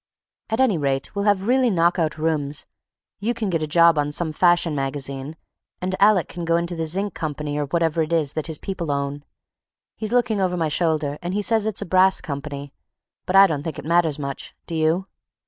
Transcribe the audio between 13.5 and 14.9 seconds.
think it matters much, do